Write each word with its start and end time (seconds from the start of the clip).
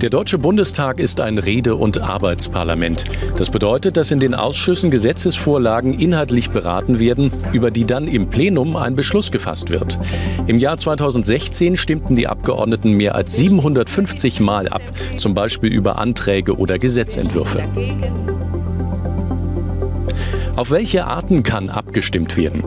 Der 0.00 0.08
Deutsche 0.08 0.38
Bundestag 0.38 0.98
ist 0.98 1.20
ein 1.20 1.36
Rede- 1.36 1.76
und 1.76 2.00
Arbeitsparlament. 2.00 3.04
Das 3.36 3.50
bedeutet, 3.50 3.98
dass 3.98 4.10
in 4.10 4.18
den 4.18 4.34
Ausschüssen 4.34 4.90
Gesetzesvorlagen 4.90 5.92
inhaltlich 5.92 6.48
beraten 6.48 7.00
werden, 7.00 7.30
über 7.52 7.70
die 7.70 7.84
dann 7.84 8.08
im 8.08 8.30
Plenum 8.30 8.76
ein 8.76 8.96
Beschluss 8.96 9.30
gefasst 9.30 9.68
wird. 9.68 9.98
Im 10.46 10.58
Jahr 10.58 10.78
2016 10.78 11.76
stimmten 11.76 12.16
die 12.16 12.28
Abgeordneten 12.28 12.92
mehr 12.92 13.14
als 13.14 13.36
750 13.36 14.40
Mal 14.40 14.68
ab, 14.68 14.80
zum 15.18 15.34
Beispiel 15.34 15.70
über 15.70 15.98
Anträge 15.98 16.56
oder 16.56 16.78
Gesetzentwürfe. 16.78 17.62
Auf 20.56 20.70
welche 20.70 21.06
Arten 21.06 21.42
kann 21.42 21.68
abgestimmt 21.68 22.38
werden? 22.38 22.64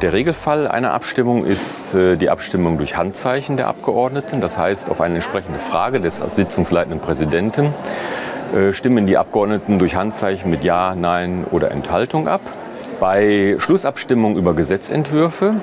Der 0.00 0.12
Regelfall 0.12 0.68
einer 0.68 0.92
Abstimmung 0.92 1.44
ist 1.44 1.92
äh, 1.92 2.16
die 2.16 2.30
Abstimmung 2.30 2.78
durch 2.78 2.96
Handzeichen 2.96 3.56
der 3.56 3.66
Abgeordneten. 3.66 4.40
Das 4.40 4.56
heißt, 4.56 4.90
auf 4.90 5.00
eine 5.00 5.16
entsprechende 5.16 5.58
Frage 5.58 5.98
des 6.00 6.18
sitzungsleitenden 6.18 7.00
Präsidenten 7.00 7.74
äh, 8.54 8.72
stimmen 8.72 9.08
die 9.08 9.16
Abgeordneten 9.16 9.80
durch 9.80 9.96
Handzeichen 9.96 10.52
mit 10.52 10.62
Ja, 10.62 10.94
Nein 10.94 11.44
oder 11.50 11.72
Enthaltung 11.72 12.28
ab. 12.28 12.42
Bei 13.00 13.56
Schlussabstimmung 13.58 14.36
über 14.36 14.54
Gesetzentwürfe 14.54 15.56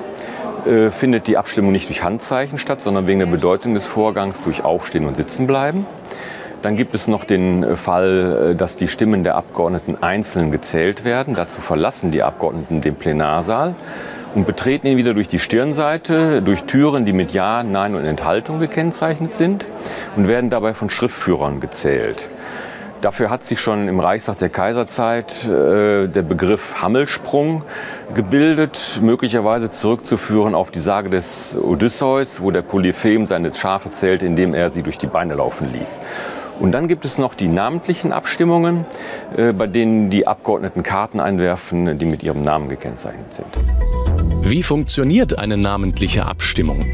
äh, 0.66 0.90
findet 0.90 1.28
die 1.28 1.38
Abstimmung 1.38 1.72
nicht 1.72 1.88
durch 1.88 2.02
Handzeichen 2.02 2.58
statt, 2.58 2.82
sondern 2.82 3.06
wegen 3.06 3.20
der 3.20 3.26
Bedeutung 3.26 3.72
des 3.72 3.86
Vorgangs 3.86 4.42
durch 4.42 4.62
Aufstehen 4.62 5.06
und 5.06 5.16
Sitzenbleiben. 5.16 5.86
Dann 6.60 6.76
gibt 6.76 6.94
es 6.94 7.08
noch 7.08 7.24
den 7.24 7.76
Fall, 7.76 8.54
dass 8.56 8.76
die 8.76 8.88
Stimmen 8.88 9.24
der 9.24 9.36
Abgeordneten 9.36 10.02
einzeln 10.02 10.50
gezählt 10.50 11.04
werden. 11.04 11.34
Dazu 11.34 11.60
verlassen 11.60 12.10
die 12.10 12.22
Abgeordneten 12.22 12.80
den 12.80 12.96
Plenarsaal 12.96 13.74
und 14.36 14.46
betreten 14.46 14.86
ihn 14.86 14.98
wieder 14.98 15.14
durch 15.14 15.28
die 15.28 15.38
Stirnseite, 15.38 16.42
durch 16.42 16.64
Türen, 16.64 17.06
die 17.06 17.14
mit 17.14 17.32
Ja, 17.32 17.62
Nein 17.62 17.94
und 17.94 18.04
Enthaltung 18.04 18.60
gekennzeichnet 18.60 19.34
sind 19.34 19.66
und 20.14 20.28
werden 20.28 20.50
dabei 20.50 20.74
von 20.74 20.90
Schriftführern 20.90 21.58
gezählt. 21.58 22.28
Dafür 23.00 23.30
hat 23.30 23.44
sich 23.44 23.60
schon 23.60 23.88
im 23.88 23.98
Reichstag 23.98 24.36
der 24.38 24.50
Kaiserzeit 24.50 25.44
äh, 25.44 26.06
der 26.06 26.22
Begriff 26.22 26.82
Hammelsprung 26.82 27.62
gebildet, 28.14 29.00
möglicherweise 29.00 29.70
zurückzuführen 29.70 30.54
auf 30.54 30.70
die 30.70 30.80
Sage 30.80 31.08
des 31.08 31.56
Odysseus, 31.56 32.40
wo 32.42 32.50
der 32.50 32.62
Polyphem 32.62 33.24
seine 33.24 33.52
Schafe 33.54 33.90
zählte, 33.90 34.26
indem 34.26 34.52
er 34.52 34.70
sie 34.70 34.82
durch 34.82 34.98
die 34.98 35.06
Beine 35.06 35.34
laufen 35.34 35.72
ließ. 35.72 36.00
Und 36.58 36.72
dann 36.72 36.88
gibt 36.88 37.04
es 37.04 37.18
noch 37.18 37.34
die 37.34 37.48
namentlichen 37.48 38.12
Abstimmungen, 38.12 38.86
äh, 39.36 39.52
bei 39.52 39.66
denen 39.66 40.10
die 40.10 40.26
Abgeordneten 40.26 40.82
Karten 40.82 41.20
einwerfen, 41.20 41.98
die 41.98 42.06
mit 42.06 42.22
ihrem 42.22 42.42
Namen 42.42 42.68
gekennzeichnet 42.68 43.32
sind. 43.32 43.48
Wie 44.48 44.62
funktioniert 44.62 45.40
eine 45.40 45.56
namentliche 45.56 46.24
Abstimmung? 46.24 46.86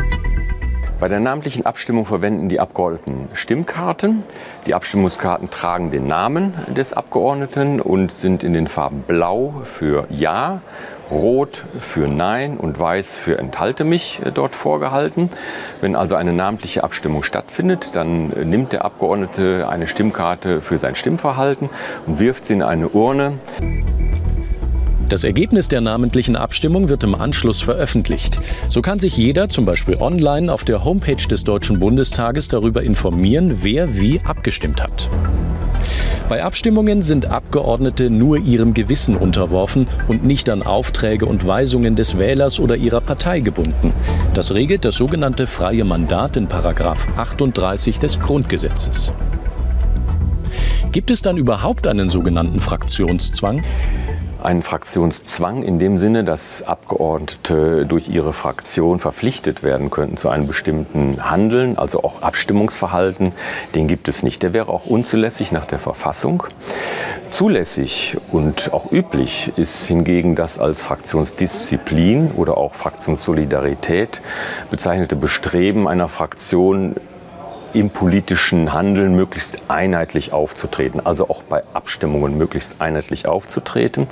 Bei 0.98 1.08
der 1.08 1.20
namentlichen 1.20 1.66
Abstimmung 1.66 2.06
verwenden 2.06 2.48
die 2.48 2.58
Abgeordneten 2.58 3.28
Stimmkarten. 3.34 4.22
Die 4.64 4.72
Abstimmungskarten 4.72 5.50
tragen 5.50 5.90
den 5.90 6.06
Namen 6.06 6.54
des 6.74 6.94
Abgeordneten 6.94 7.82
und 7.82 8.10
sind 8.10 8.42
in 8.42 8.54
den 8.54 8.68
Farben 8.68 9.02
Blau 9.02 9.52
für 9.64 10.06
Ja, 10.08 10.62
Rot 11.10 11.66
für 11.78 12.08
Nein 12.08 12.56
und 12.56 12.78
Weiß 12.80 13.18
für 13.18 13.38
Enthalte 13.38 13.84
mich 13.84 14.22
äh, 14.24 14.32
dort 14.32 14.54
vorgehalten. 14.54 15.28
Wenn 15.82 15.94
also 15.94 16.14
eine 16.14 16.32
namentliche 16.32 16.82
Abstimmung 16.82 17.22
stattfindet, 17.22 17.90
dann 17.92 18.32
äh, 18.32 18.46
nimmt 18.46 18.72
der 18.72 18.86
Abgeordnete 18.86 19.68
eine 19.68 19.86
Stimmkarte 19.88 20.62
für 20.62 20.78
sein 20.78 20.94
Stimmverhalten 20.94 21.68
und 22.06 22.18
wirft 22.18 22.46
sie 22.46 22.54
in 22.54 22.62
eine 22.62 22.88
Urne. 22.88 23.34
Das 25.12 25.24
Ergebnis 25.24 25.68
der 25.68 25.82
namentlichen 25.82 26.36
Abstimmung 26.36 26.88
wird 26.88 27.04
im 27.04 27.14
Anschluss 27.14 27.60
veröffentlicht. 27.60 28.38
So 28.70 28.80
kann 28.80 28.98
sich 28.98 29.14
jeder 29.14 29.50
zum 29.50 29.66
Beispiel 29.66 29.98
online 30.00 30.50
auf 30.50 30.64
der 30.64 30.86
Homepage 30.86 31.28
des 31.28 31.44
Deutschen 31.44 31.78
Bundestages 31.78 32.48
darüber 32.48 32.82
informieren, 32.82 33.58
wer 33.62 33.98
wie 33.98 34.22
abgestimmt 34.24 34.82
hat. 34.82 35.10
Bei 36.30 36.42
Abstimmungen 36.42 37.02
sind 37.02 37.26
Abgeordnete 37.26 38.08
nur 38.08 38.38
ihrem 38.38 38.72
Gewissen 38.72 39.14
unterworfen 39.14 39.86
und 40.08 40.24
nicht 40.24 40.48
an 40.48 40.62
Aufträge 40.62 41.26
und 41.26 41.46
Weisungen 41.46 41.94
des 41.94 42.16
Wählers 42.16 42.58
oder 42.58 42.76
ihrer 42.76 43.02
Partei 43.02 43.40
gebunden. 43.40 43.92
Das 44.32 44.54
regelt 44.54 44.86
das 44.86 44.94
sogenannte 44.94 45.46
freie 45.46 45.84
Mandat 45.84 46.38
in 46.38 46.48
38 46.50 47.98
des 47.98 48.18
Grundgesetzes. 48.18 49.12
Gibt 50.90 51.10
es 51.10 51.20
dann 51.20 51.36
überhaupt 51.36 51.86
einen 51.86 52.08
sogenannten 52.08 52.60
Fraktionszwang? 52.60 53.62
Einen 54.42 54.62
Fraktionszwang 54.62 55.62
in 55.62 55.78
dem 55.78 55.98
Sinne, 55.98 56.24
dass 56.24 56.62
Abgeordnete 56.62 57.86
durch 57.86 58.08
ihre 58.08 58.32
Fraktion 58.32 58.98
verpflichtet 58.98 59.62
werden 59.62 59.90
könnten 59.90 60.16
zu 60.16 60.28
einem 60.28 60.46
bestimmten 60.46 61.30
Handeln, 61.30 61.78
also 61.78 62.02
auch 62.02 62.22
Abstimmungsverhalten, 62.22 63.32
den 63.74 63.88
gibt 63.88 64.08
es 64.08 64.22
nicht. 64.22 64.42
Der 64.42 64.52
wäre 64.52 64.68
auch 64.68 64.86
unzulässig 64.86 65.52
nach 65.52 65.66
der 65.66 65.78
Verfassung. 65.78 66.44
Zulässig 67.30 68.16
und 68.30 68.72
auch 68.72 68.92
üblich 68.92 69.52
ist 69.56 69.86
hingegen 69.86 70.34
das 70.34 70.58
als 70.58 70.82
Fraktionsdisziplin 70.82 72.32
oder 72.36 72.58
auch 72.58 72.74
Fraktionssolidarität 72.74 74.20
bezeichnete 74.70 75.16
Bestreben 75.16 75.88
einer 75.88 76.08
Fraktion, 76.08 76.96
im 77.74 77.90
politischen 77.90 78.72
Handeln 78.72 79.14
möglichst 79.14 79.62
einheitlich 79.68 80.32
aufzutreten, 80.32 81.04
also 81.04 81.28
auch 81.28 81.42
bei 81.42 81.62
Abstimmungen 81.72 82.36
möglichst 82.36 82.80
einheitlich 82.80 83.26
aufzutreten, 83.26 84.06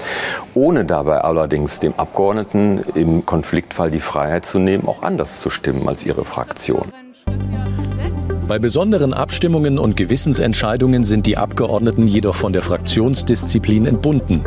ohne 0.55 0.85
dabei 0.85 1.23
allerdings 1.23 1.81
dem 1.81 1.95
Abgeordneten 1.97 2.85
im 2.95 3.27
Konfliktfall 3.27 3.91
die 3.91 4.01
Freiheit 4.01 4.47
zu 4.47 4.59
nehmen, 4.59 4.87
auch 4.89 5.03
anders 5.03 5.41
zu 5.41 5.51
stimmen 5.51 5.89
als 5.89 6.05
ihre 6.07 6.25
Fraktion. 6.25 6.93
Bei 8.51 8.59
besonderen 8.59 9.15
Abstimmungen 9.15 9.79
und 9.79 9.97
Gewissensentscheidungen 9.97 11.05
sind 11.05 11.25
die 11.27 11.37
Abgeordneten 11.37 12.09
jedoch 12.09 12.35
von 12.35 12.53
der 12.53 12.63
Fraktionsdisziplin 12.63 13.87
entbunden. 13.87 14.43